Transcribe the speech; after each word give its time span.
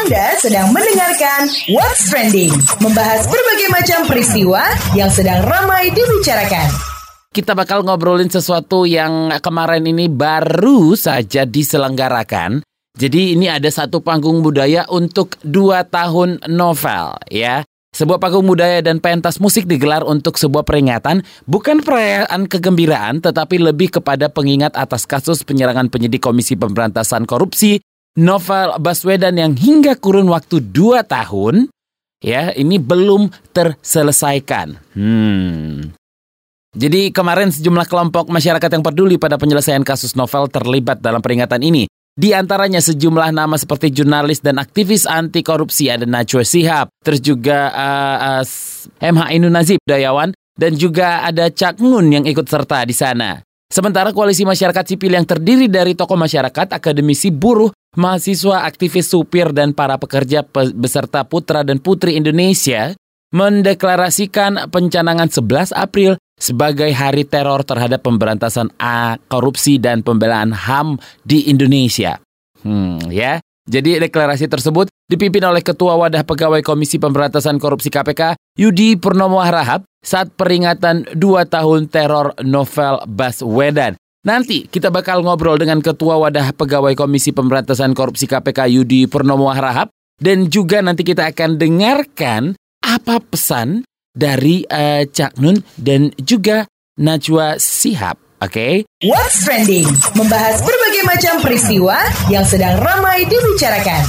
Anda 0.00 0.32
sedang 0.40 0.72
mendengarkan 0.72 1.44
What's 1.76 2.08
Trending, 2.08 2.48
membahas 2.80 3.28
berbagai 3.28 3.68
macam 3.68 4.00
peristiwa 4.08 4.72
yang 4.96 5.12
sedang 5.12 5.44
ramai 5.44 5.92
dibicarakan. 5.92 6.72
Kita 7.28 7.52
bakal 7.52 7.84
ngobrolin 7.84 8.32
sesuatu 8.32 8.88
yang 8.88 9.28
kemarin 9.44 9.84
ini 9.84 10.08
baru 10.08 10.96
saja 10.96 11.44
diselenggarakan. 11.44 12.64
Jadi 12.96 13.36
ini 13.36 13.52
ada 13.52 13.68
satu 13.68 14.00
panggung 14.00 14.40
budaya 14.40 14.88
untuk 14.88 15.36
dua 15.44 15.84
tahun 15.84 16.48
novel 16.48 17.20
ya. 17.28 17.60
Sebuah 17.92 18.24
panggung 18.24 18.48
budaya 18.48 18.80
dan 18.80 19.04
pentas 19.04 19.36
musik 19.36 19.68
digelar 19.68 20.00
untuk 20.00 20.40
sebuah 20.40 20.64
peringatan, 20.64 21.28
bukan 21.44 21.84
perayaan 21.84 22.48
kegembiraan, 22.48 23.20
tetapi 23.20 23.60
lebih 23.60 24.00
kepada 24.00 24.32
pengingat 24.32 24.72
atas 24.80 25.04
kasus 25.04 25.44
penyerangan 25.44 25.92
penyidik 25.92 26.24
Komisi 26.24 26.56
Pemberantasan 26.56 27.28
Korupsi 27.28 27.84
novel 28.18 28.78
Baswedan 28.82 29.38
yang 29.38 29.52
hingga 29.54 29.94
kurun 29.98 30.26
waktu 30.30 30.62
2 30.62 31.04
tahun 31.06 31.70
ya 32.22 32.52
ini 32.54 32.76
belum 32.80 33.30
terselesaikan. 33.54 34.78
Hmm. 34.94 35.94
Jadi 36.70 37.10
kemarin 37.10 37.50
sejumlah 37.50 37.86
kelompok 37.90 38.30
masyarakat 38.30 38.70
yang 38.70 38.84
peduli 38.86 39.18
pada 39.18 39.34
penyelesaian 39.34 39.82
kasus 39.82 40.14
novel 40.14 40.46
terlibat 40.46 41.02
dalam 41.02 41.18
peringatan 41.18 41.66
ini. 41.66 41.90
Di 42.14 42.30
antaranya 42.36 42.78
sejumlah 42.78 43.34
nama 43.34 43.56
seperti 43.58 43.90
jurnalis 43.90 44.42
dan 44.42 44.60
aktivis 44.60 45.06
anti 45.06 45.42
korupsi 45.42 45.90
ada 45.90 46.06
Najwa 46.06 46.44
Sihab, 46.44 46.86
terus 47.02 47.22
juga 47.22 47.70
uh, 47.72 48.42
uh, 48.42 48.44
MH 49.02 49.22
Inu 49.34 49.48
Nazib 49.48 49.80
Dayawan, 49.82 50.34
dan 50.54 50.76
juga 50.76 51.24
ada 51.24 51.48
Cak 51.48 51.80
Ngun 51.80 52.20
yang 52.20 52.24
ikut 52.28 52.44
serta 52.44 52.84
di 52.84 52.94
sana. 52.94 53.40
Sementara 53.70 54.10
koalisi 54.10 54.42
masyarakat 54.42 54.82
sipil 54.82 55.14
yang 55.14 55.22
terdiri 55.22 55.70
dari 55.70 55.94
tokoh 55.94 56.18
masyarakat, 56.18 56.74
akademisi, 56.74 57.30
buruh, 57.30 57.70
mahasiswa, 57.94 58.66
aktivis 58.66 59.14
supir, 59.14 59.54
dan 59.54 59.70
para 59.70 59.94
pekerja 59.94 60.42
beserta 60.74 61.22
putra 61.22 61.62
dan 61.62 61.78
putri 61.78 62.18
Indonesia 62.18 62.98
mendeklarasikan 63.30 64.74
pencanangan 64.74 65.30
11 65.30 65.70
April 65.70 66.18
sebagai 66.34 66.90
hari 66.90 67.22
teror 67.22 67.62
terhadap 67.62 68.02
pemberantasan 68.02 68.74
A, 68.82 69.14
korupsi 69.30 69.78
dan 69.78 70.02
pembelaan 70.02 70.50
HAM 70.50 70.98
di 71.22 71.46
Indonesia. 71.46 72.18
Hmm, 72.66 72.98
ya. 73.06 73.38
Jadi 73.68 74.00
deklarasi 74.00 74.48
tersebut 74.48 74.88
dipimpin 75.10 75.42
oleh 75.44 75.60
Ketua 75.60 75.98
Wadah 75.98 76.24
Pegawai 76.24 76.62
Komisi 76.64 76.96
Pemberantasan 76.96 77.58
Korupsi 77.58 77.90
KPK, 77.92 78.38
Yudi 78.56 78.96
Purnomo 78.96 79.42
Harahap, 79.42 79.84
saat 80.00 80.32
peringatan 80.32 81.12
2 81.12 81.20
tahun 81.50 81.90
teror 81.92 82.38
novel 82.40 83.04
Baswedan. 83.04 83.98
Nanti 84.20 84.68
kita 84.68 84.92
bakal 84.92 85.24
ngobrol 85.24 85.56
dengan 85.56 85.80
Ketua 85.80 86.20
Wadah 86.20 86.52
Pegawai 86.52 86.92
Komisi 86.92 87.32
Pemberantasan 87.32 87.96
Korupsi 87.96 88.28
KPK 88.28 88.68
Yudi 88.68 89.08
Purnomo 89.08 89.48
Harahap 89.48 89.88
dan 90.20 90.52
juga 90.52 90.84
nanti 90.84 91.02
kita 91.02 91.32
akan 91.32 91.56
dengarkan 91.56 92.52
apa 92.84 93.16
pesan 93.24 93.88
dari 94.12 94.64
uh, 94.68 95.08
Cak 95.08 95.40
Nun 95.40 95.64
dan 95.80 96.12
juga 96.20 96.68
Najwa 97.00 97.56
Sihab. 97.56 98.29
Oke. 98.40 98.88
Okay? 98.88 99.04
What's 99.04 99.44
trending? 99.44 99.84
Membahas 100.16 100.64
berbagai 100.64 101.04
macam 101.04 101.44
peristiwa 101.44 102.00
yang 102.32 102.40
sedang 102.40 102.80
ramai 102.80 103.28
dibicarakan. 103.28 104.00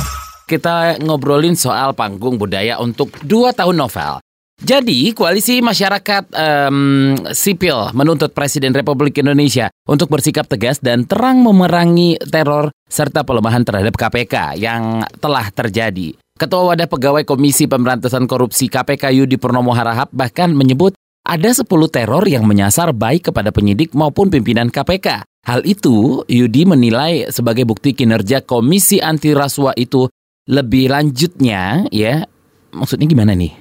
Kita 0.47 1.03
ngobrolin 1.03 1.59
soal 1.59 1.91
panggung 1.91 2.39
budaya 2.39 2.79
untuk 2.79 3.11
dua 3.27 3.51
tahun 3.51 3.75
novel. 3.75 4.23
Jadi, 4.63 5.11
koalisi 5.11 5.59
masyarakat 5.59 6.31
um, 6.31 7.11
sipil 7.35 7.91
menuntut 7.91 8.31
Presiden 8.31 8.71
Republik 8.71 9.19
Indonesia 9.19 9.67
untuk 9.83 10.07
bersikap 10.07 10.47
tegas 10.47 10.79
dan 10.79 11.03
terang 11.03 11.43
memerangi 11.43 12.15
teror 12.23 12.71
serta 12.87 13.27
pelemahan 13.27 13.67
terhadap 13.67 13.99
KPK 13.99 14.55
yang 14.55 15.03
telah 15.19 15.51
terjadi. 15.51 16.15
Ketua 16.39 16.71
Wadah 16.71 16.87
Pegawai 16.87 17.27
Komisi 17.27 17.67
Pemberantasan 17.67 18.31
Korupsi 18.31 18.71
KPK 18.71 19.11
Yudi 19.11 19.35
Purnomo 19.35 19.75
Harahap 19.75 20.07
bahkan 20.15 20.55
menyebut 20.55 20.95
ada 21.21 21.49
10 21.53 21.65
teror 21.67 22.23
yang 22.25 22.43
menyasar 22.43 22.91
baik 22.91 23.31
kepada 23.31 23.53
penyidik 23.53 23.93
maupun 23.93 24.27
pimpinan 24.27 24.67
KPK. 24.73 25.23
Hal 25.41 25.65
itu 25.65 26.21
Yudi 26.29 26.69
menilai 26.69 27.29
sebagai 27.33 27.65
bukti 27.65 27.97
kinerja 27.97 28.45
Komisi 28.45 29.01
Anti 29.01 29.33
Rasuah 29.33 29.73
itu 29.77 30.05
lebih 30.49 30.93
lanjutnya 30.93 31.89
ya. 31.89 32.25
Maksudnya 32.73 33.07
gimana 33.09 33.33
nih? 33.33 33.53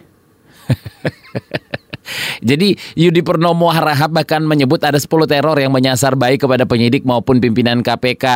Jadi 2.48 2.74
Yudi 2.98 3.22
Purnomo 3.22 3.70
Harahap 3.70 4.10
bahkan 4.12 4.42
menyebut 4.42 4.82
ada 4.82 4.98
10 4.98 5.08
teror 5.30 5.56
yang 5.56 5.72
menyasar 5.72 6.18
baik 6.18 6.44
kepada 6.44 6.66
penyidik 6.66 7.06
maupun 7.06 7.38
pimpinan 7.38 7.80
KPK 7.80 8.26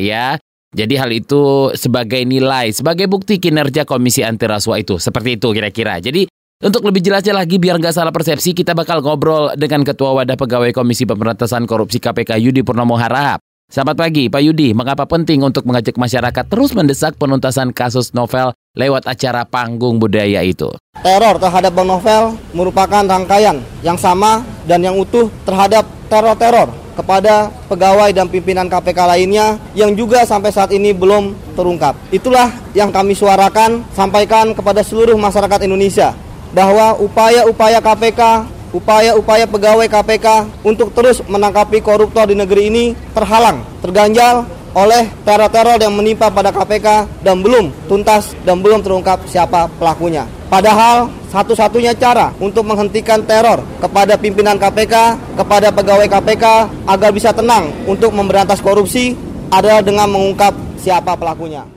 ya. 0.00 0.38
Jadi 0.76 0.94
hal 1.00 1.08
itu 1.08 1.72
sebagai 1.72 2.20
nilai, 2.28 2.68
sebagai 2.68 3.08
bukti 3.08 3.40
kinerja 3.40 3.88
Komisi 3.88 4.20
Anti 4.20 4.44
Rasuah 4.44 4.78
itu. 4.80 5.00
Seperti 5.00 5.40
itu 5.40 5.48
kira-kira. 5.56 5.96
Jadi 6.04 6.28
untuk 6.56 6.88
lebih 6.88 7.04
jelasnya 7.04 7.36
lagi 7.36 7.60
biar 7.60 7.76
nggak 7.76 7.92
salah 7.92 8.08
persepsi, 8.08 8.56
kita 8.56 8.72
bakal 8.72 9.04
ngobrol 9.04 9.52
dengan 9.60 9.84
Ketua 9.84 10.16
Wadah 10.16 10.40
Pegawai 10.40 10.72
Komisi 10.72 11.04
Pemberantasan 11.04 11.68
Korupsi 11.68 12.00
KPK 12.00 12.40
Yudi 12.40 12.64
Purnomo 12.64 12.96
Harahap. 12.96 13.44
Selamat 13.68 13.98
pagi 13.98 14.32
Pak 14.32 14.40
Yudi, 14.40 14.72
mengapa 14.72 15.04
penting 15.04 15.42
untuk 15.44 15.66
mengajak 15.68 15.98
masyarakat 15.98 16.44
terus 16.48 16.72
mendesak 16.72 17.18
penuntasan 17.20 17.76
kasus 17.76 18.14
novel 18.16 18.54
lewat 18.72 19.04
acara 19.04 19.44
panggung 19.44 20.00
budaya 20.00 20.40
itu? 20.46 20.72
Teror 21.02 21.36
terhadap 21.36 21.74
Bang 21.74 21.90
Novel 21.90 22.38
merupakan 22.54 23.04
rangkaian 23.04 23.60
yang 23.84 23.98
sama 23.98 24.40
dan 24.64 24.80
yang 24.80 24.96
utuh 24.96 25.28
terhadap 25.44 25.84
teror-teror 26.08 26.72
kepada 26.96 27.52
pegawai 27.68 28.08
dan 28.16 28.30
pimpinan 28.32 28.70
KPK 28.70 28.98
lainnya 29.04 29.60
yang 29.76 29.92
juga 29.92 30.24
sampai 30.24 30.54
saat 30.54 30.72
ini 30.72 30.96
belum 30.96 31.36
terungkap. 31.58 31.98
Itulah 32.14 32.48
yang 32.72 32.88
kami 32.88 33.12
suarakan, 33.12 33.84
sampaikan 33.92 34.56
kepada 34.56 34.80
seluruh 34.80 35.18
masyarakat 35.18 35.66
Indonesia 35.66 36.16
bahwa 36.56 36.96
upaya-upaya 36.96 37.84
KPK 37.84 38.48
upaya-upaya 38.72 39.44
pegawai 39.44 39.88
KPK 39.88 40.26
untuk 40.64 40.92
terus 40.96 41.20
menangkapi 41.24 41.80
koruptor 41.84 42.28
di 42.28 42.36
negeri 42.36 42.68
ini 42.72 42.84
terhalang, 43.16 43.64
terganjal 43.84 44.48
oleh 44.76 45.08
teror-teror 45.24 45.80
yang 45.80 45.96
menimpa 45.96 46.28
pada 46.28 46.52
KPK 46.52 47.08
dan 47.24 47.40
belum 47.40 47.72
tuntas 47.88 48.36
dan 48.44 48.60
belum 48.60 48.84
terungkap 48.84 49.24
siapa 49.24 49.72
pelakunya. 49.80 50.28
Padahal 50.52 51.08
satu-satunya 51.32 51.96
cara 51.96 52.30
untuk 52.36 52.68
menghentikan 52.68 53.24
teror 53.24 53.64
kepada 53.80 54.20
pimpinan 54.20 54.60
KPK, 54.60 55.16
kepada 55.40 55.72
pegawai 55.72 56.06
KPK 56.08 56.44
agar 56.84 57.10
bisa 57.10 57.32
tenang 57.32 57.72
untuk 57.88 58.12
memberantas 58.12 58.60
korupsi 58.60 59.16
adalah 59.48 59.80
dengan 59.80 60.12
mengungkap 60.12 60.52
siapa 60.76 61.16
pelakunya. 61.16 61.75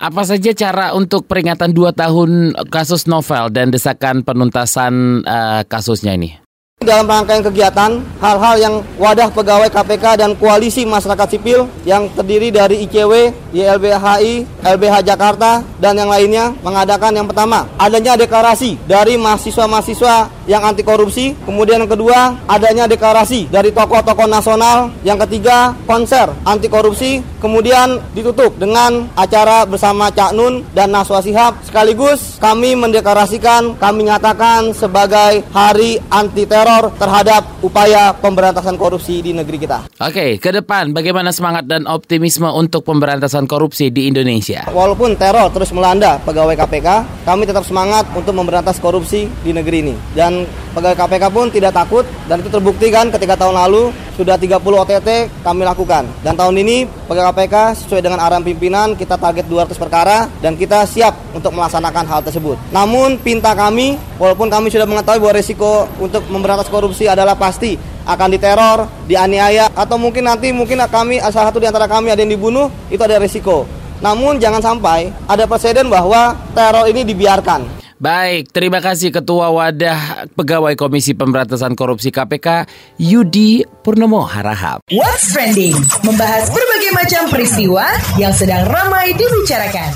Apa 0.00 0.24
saja 0.24 0.56
cara 0.56 0.96
untuk 0.96 1.28
peringatan 1.28 1.76
dua 1.76 1.92
tahun 1.92 2.56
kasus 2.72 3.04
novel 3.04 3.52
dan 3.52 3.68
desakan 3.68 4.24
penuntasan 4.24 5.20
uh, 5.28 5.60
kasusnya 5.68 6.16
ini? 6.16 6.40
Dalam 6.80 7.04
rangkaian 7.04 7.44
kegiatan, 7.44 8.00
hal-hal 8.24 8.54
yang 8.56 8.74
wadah 8.96 9.28
pegawai 9.28 9.68
KPK 9.68 10.24
dan 10.24 10.32
koalisi 10.40 10.88
masyarakat 10.88 11.36
sipil 11.36 11.68
yang 11.84 12.08
terdiri 12.16 12.48
dari 12.48 12.88
ICW, 12.88 13.12
YLBHI, 13.52 14.64
LBH 14.64 15.04
Jakarta, 15.04 15.60
dan 15.76 16.00
yang 16.00 16.08
lainnya 16.08 16.56
mengadakan 16.64 17.20
yang 17.20 17.28
pertama, 17.28 17.68
adanya 17.76 18.16
deklarasi 18.16 18.80
dari 18.88 19.20
mahasiswa-mahasiswa 19.20 20.39
yang 20.50 20.66
anti 20.66 20.82
korupsi, 20.82 21.38
kemudian 21.46 21.86
yang 21.86 21.92
kedua, 21.92 22.34
adanya 22.50 22.90
deklarasi 22.90 23.46
dari 23.54 23.70
tokoh-tokoh 23.70 24.26
nasional, 24.26 24.90
yang 25.06 25.22
ketiga, 25.22 25.78
konser 25.86 26.26
anti 26.42 26.66
korupsi, 26.66 27.22
kemudian 27.38 28.02
ditutup 28.18 28.58
dengan 28.58 29.06
acara 29.14 29.62
bersama 29.62 30.10
Cak 30.10 30.34
Nun 30.34 30.66
dan 30.74 30.90
Naswa 30.90 31.22
Sihab, 31.22 31.62
sekaligus 31.62 32.34
kami 32.42 32.74
mendeklarasikan, 32.74 33.78
kami 33.78 34.10
nyatakan 34.10 34.74
sebagai 34.74 35.46
hari 35.54 36.02
anti 36.10 36.50
teror 36.50 36.80
teror 36.80 36.92
terhadap 36.96 37.42
upaya 37.60 38.12
pemberantasan 38.16 38.80
korupsi 38.80 39.20
di 39.20 39.36
negeri 39.36 39.60
kita. 39.60 39.88
Oke, 40.00 40.40
ke 40.40 40.50
depan 40.52 40.92
bagaimana 40.96 41.32
semangat 41.32 41.68
dan 41.68 41.84
optimisme 41.84 42.48
untuk 42.48 42.84
pemberantasan 42.88 43.44
korupsi 43.44 43.92
di 43.92 44.08
Indonesia? 44.08 44.68
Walaupun 44.72 45.16
teror 45.20 45.52
terus 45.52 45.72
melanda 45.76 46.16
pegawai 46.24 46.56
KPK, 46.56 46.88
kami 47.24 47.44
tetap 47.44 47.64
semangat 47.64 48.08
untuk 48.16 48.32
memberantas 48.32 48.80
korupsi 48.80 49.28
di 49.44 49.50
negeri 49.52 49.78
ini. 49.88 49.94
Dan 50.16 50.39
pegawai 50.76 50.96
KPK 50.96 51.24
pun 51.32 51.46
tidak 51.48 51.72
takut 51.74 52.04
dan 52.28 52.38
itu 52.44 52.50
terbukti 52.52 52.92
kan 52.92 53.08
ketika 53.10 53.34
tahun 53.34 53.56
lalu 53.56 53.90
sudah 54.14 54.36
30 54.36 54.60
OTT 54.60 55.08
kami 55.40 55.62
lakukan. 55.64 56.04
Dan 56.20 56.36
tahun 56.36 56.60
ini 56.60 56.84
pegawai 57.08 57.32
KPK 57.32 57.84
sesuai 57.84 58.04
dengan 58.04 58.20
arahan 58.20 58.44
pimpinan 58.44 58.92
kita 58.92 59.16
target 59.16 59.48
200 59.48 59.74
perkara 59.80 60.28
dan 60.44 60.54
kita 60.54 60.84
siap 60.84 61.16
untuk 61.32 61.56
melaksanakan 61.56 62.04
hal 62.04 62.20
tersebut. 62.20 62.60
Namun 62.70 63.16
pinta 63.18 63.56
kami 63.56 63.96
walaupun 64.20 64.52
kami 64.52 64.68
sudah 64.68 64.84
mengetahui 64.84 65.20
bahwa 65.24 65.34
resiko 65.40 65.88
untuk 65.96 66.26
memberantas 66.28 66.68
korupsi 66.68 67.08
adalah 67.08 67.34
pasti 67.34 67.74
akan 68.04 68.28
diteror, 68.32 68.78
dianiaya, 69.06 69.70
atau 69.72 70.00
mungkin 70.00 70.26
nanti 70.26 70.50
mungkin 70.50 70.80
kami 70.88 71.20
salah 71.30 71.52
satu 71.52 71.60
di 71.62 71.68
antara 71.68 71.86
kami 71.86 72.10
ada 72.10 72.20
yang 72.24 72.32
dibunuh, 72.32 72.66
itu 72.90 73.00
ada 73.00 73.20
risiko. 73.20 73.68
Namun 74.00 74.40
jangan 74.40 74.64
sampai 74.64 75.12
ada 75.28 75.44
presiden 75.44 75.92
bahwa 75.92 76.32
teror 76.56 76.88
ini 76.88 77.04
dibiarkan. 77.04 77.79
Baik, 78.00 78.48
terima 78.56 78.80
kasih 78.80 79.12
Ketua 79.12 79.52
Wadah 79.52 80.32
Pegawai 80.32 80.72
Komisi 80.72 81.12
Pemberantasan 81.12 81.76
Korupsi 81.76 82.08
KPK 82.08 82.64
Yudi 82.96 83.60
Purnomo 83.84 84.24
Harahap. 84.24 84.80
What's 84.88 85.36
Trending 85.36 85.76
membahas 86.00 86.48
berbagai 86.48 86.96
macam 86.96 87.22
peristiwa 87.28 87.84
yang 88.16 88.32
sedang 88.32 88.64
ramai 88.72 89.12
dibicarakan. 89.12 89.92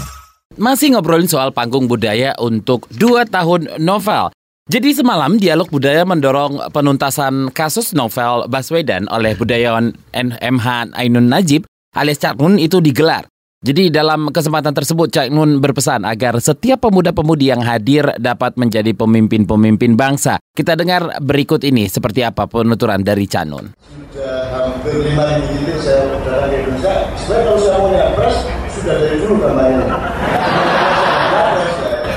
Masih 0.60 0.92
ngobrolin 0.92 1.32
soal 1.32 1.56
panggung 1.56 1.88
budaya 1.88 2.36
untuk 2.44 2.84
dua 2.92 3.24
tahun 3.24 3.80
novel. 3.80 4.36
Jadi 4.68 4.92
semalam 4.92 5.40
dialog 5.40 5.72
budaya 5.72 6.04
mendorong 6.04 6.60
penuntasan 6.76 7.56
kasus 7.56 7.96
novel 7.96 8.44
Baswedan 8.52 9.08
oleh 9.08 9.32
budayawan 9.32 9.96
NMH 10.12 10.92
Ainun 10.92 11.32
Najib 11.32 11.64
alias 11.96 12.20
Cak 12.20 12.36
Nun 12.36 12.60
itu 12.60 12.84
digelar. 12.84 13.24
Jadi 13.64 13.88
dalam 13.88 14.28
kesempatan 14.28 14.76
tersebut 14.76 15.08
Cak 15.08 15.32
Nun 15.32 15.56
berpesan 15.56 16.04
agar 16.04 16.36
setiap 16.36 16.84
pemuda-pemudi 16.84 17.48
yang 17.48 17.64
hadir 17.64 18.04
dapat 18.20 18.60
menjadi 18.60 18.92
pemimpin-pemimpin 18.92 19.96
bangsa. 19.96 20.36
Kita 20.52 20.76
dengar 20.76 21.16
berikut 21.24 21.64
ini 21.64 21.88
seperti 21.88 22.20
apa 22.28 22.44
penuturan 22.44 23.00
dari 23.00 23.24
Cak 23.24 23.44
Nun. 23.48 23.72
Sudah 24.12 24.52
hampir 24.52 25.16
5.000 25.16 25.48
titik 25.48 25.80
saya 25.80 26.12
berjalan 26.12 26.44
di 26.52 26.56
Indonesia. 26.60 26.94
Sebenarnya 27.16 27.44
kalau 27.48 27.56
saya 27.64 27.76
mau 27.80 27.88
nyapres, 27.88 28.36
sudah 28.68 28.94
dari 29.00 29.16
dulu 29.24 29.34
gambarnya. 29.40 29.96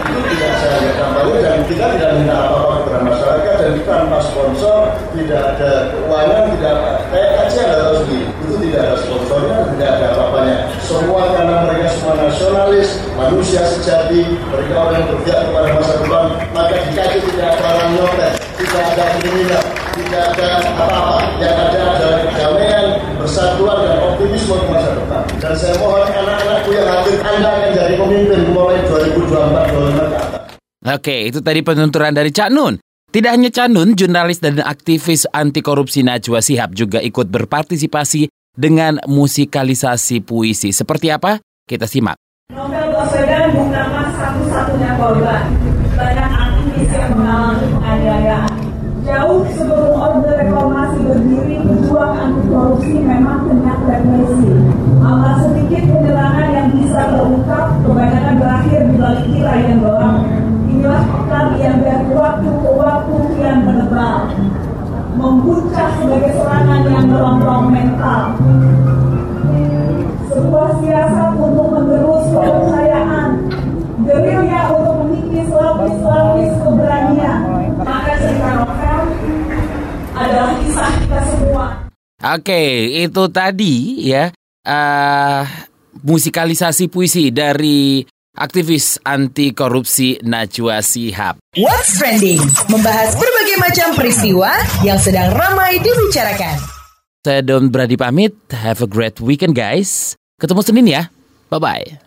Itu 0.03 0.19
tidak 0.27 0.53
saya 0.59 0.91
kampanye 0.99 1.37
dan 1.39 1.59
kita 1.63 1.85
tidak 1.95 2.11
minta 2.19 2.35
apa-apa 2.43 2.73
kepada 2.83 2.99
masyarakat 3.07 3.55
dan 3.55 3.71
kita 3.79 3.91
tanpa 3.95 4.19
sponsor, 4.19 4.79
tidak 5.15 5.41
ada 5.55 5.71
keuangan, 5.95 6.43
tidak 6.59 6.71
apa. 6.75 6.91
Kayak 7.07 7.29
kajian 7.39 7.67
ada 7.71 7.77
tahu 7.79 7.95
sendiri, 8.03 8.25
itu 8.27 8.53
tidak 8.67 8.81
ada 8.83 8.95
sponsornya, 8.99 9.57
tidak 9.71 9.89
ada 9.95 10.05
apa-apanya. 10.11 10.57
Semua 10.87 11.21
karena 11.35 11.55
mereka 11.67 11.87
semua 11.91 12.13
nasionalis, 12.15 12.89
manusia 13.17 13.65
sejati, 13.65 14.21
mereka 14.53 14.73
orang 14.77 15.01
yang 15.01 15.07
berpihak 15.09 15.41
kepada 15.49 15.67
masa 15.73 15.93
depan, 15.97 16.23
maka 16.53 16.75
di 16.77 16.91
kaki 16.93 17.17
tidak 17.33 17.47
ada 17.57 17.63
orang 17.65 17.89
nyopet, 17.97 18.31
tidak 18.61 18.83
ada 18.93 19.03
kriminal, 19.17 19.63
tidak 19.97 20.23
ada 20.37 20.47
apa-apa. 20.77 21.17
Yang 21.41 21.55
ada 21.57 21.79
adalah 21.97 22.17
kedamaian, 22.29 22.85
persatuan, 23.17 23.77
dan 23.81 23.97
optimisme 24.05 24.55
ke 24.61 24.67
masa 24.69 24.89
depan. 24.93 25.21
Dan 25.41 25.53
saya 25.57 25.73
mohon 25.81 26.05
anak-anakku 26.05 26.69
yang 26.69 26.87
hadir, 26.87 27.17
Anda 27.25 27.49
akan 27.49 27.69
jadi 27.73 27.93
pemimpin 27.97 28.39
mulai 28.53 28.77
2024-2025 28.85 29.97
ke 29.97 30.15
atas. 30.21 30.25
Oke, 30.87 31.15
itu 31.27 31.39
tadi 31.41 31.59
penuturan 31.65 32.13
dari 32.13 32.29
Cak 32.31 32.49
Nun. 32.53 32.77
Tidak 33.07 33.31
hanya 33.33 33.49
Cak 33.49 33.67
Nun, 33.73 33.97
jurnalis 33.97 34.39
dan 34.39 34.61
aktivis 34.61 35.25
anti 35.33 35.65
korupsi 35.65 36.05
Najwa 36.05 36.39
Sihab 36.39 36.77
juga 36.77 37.01
ikut 37.01 37.27
berpartisipasi 37.27 38.29
dengan 38.53 39.01
musikalisasi 39.09 40.23
puisi. 40.23 40.69
Seperti 40.71 41.11
apa? 41.11 41.41
Kita 41.67 41.89
simak. 41.89 42.15
Baswedan 42.97 43.53
bukanlah 43.53 44.09
satu-satunya 44.17 44.97
korban. 44.97 45.53
Banyak 45.93 46.31
aktivis 46.33 46.89
yang 46.97 47.13
mengalami 47.13 47.65
penganiayaan. 47.69 48.53
Jauh 49.05 49.45
sebelum 49.53 49.93
Orde 49.93 50.33
Reformasi 50.33 51.05
berdiri, 51.05 51.61
pejuang 51.61 52.17
anti 52.17 52.41
korupsi 52.49 52.97
memang 52.97 53.45
kena 53.45 53.77
represi. 53.85 54.49
Amat 54.97 55.45
sedikit 55.45 55.93
penyerangan 55.93 56.49
yang 56.49 56.67
bisa 56.73 57.01
terungkap, 57.13 57.65
kebanyakan 57.85 58.35
berakhir 58.41 58.81
di 58.89 58.95
balik 58.97 59.25
tirai 59.29 59.61
yang 59.61 59.79
gelap. 59.85 60.15
Inilah 60.65 61.03
pekan 61.05 61.47
yang 61.61 61.77
dari 61.85 62.11
waktu 62.17 62.49
ke 62.49 62.69
waktu 62.81 63.13
kian 63.37 63.57
menebal. 63.61 64.25
Membuncah 65.21 65.89
sebagai 66.01 66.33
serangan 66.33 66.81
yang 66.89 67.05
merongrong 67.13 67.69
mental 67.69 68.33
sebuah 70.37 70.69
siasat 70.79 71.33
untuk 71.33 71.66
kepercayaan, 72.31 73.29
gerilya 74.03 74.61
untuk 74.73 74.95
mengikis 75.07 75.49
lapis-lapis 75.51 76.53
keberanian. 76.63 77.39
Maka 77.81 78.13
cerita 78.19 78.49
novel 78.63 79.01
adalah 80.17 80.51
kisah 80.59 80.91
kita 81.03 81.19
semua. 81.31 81.65
Oke, 82.17 82.61
itu 83.05 83.23
tadi 83.29 83.73
ya 84.09 84.33
eh 84.67 85.43
musikalisasi 86.03 86.89
puisi 86.91 87.29
dari 87.33 88.01
aktivis 88.37 89.01
anti 89.01 89.53
korupsi 89.53 90.21
Najwa 90.21 90.81
Sihab. 90.81 91.41
What's 91.57 91.97
Trending 91.97 92.41
membahas 92.69 93.17
berbagai 93.17 93.57
macam 93.57 93.87
peristiwa 93.97 94.51
yang 94.85 95.01
sedang 95.01 95.33
ramai 95.33 95.81
dibicarakan. 95.81 96.57
Saya 97.25 97.41
Don 97.43 97.67
Brady 97.73 97.97
pamit. 97.99 98.37
Have 98.53 98.79
a 98.85 98.87
great 98.87 99.19
weekend 99.19 99.57
guys. 99.57 100.15
Ketemu 100.37 100.61
Senin 100.63 100.87
ya. 100.87 101.03
Bye-bye. 101.49 102.06